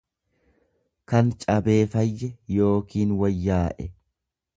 kan 1.11 1.29
cabee 1.43 1.77
fayye 1.91 2.31
yookiin 2.55 3.13
wayyaa'e. 3.21 3.87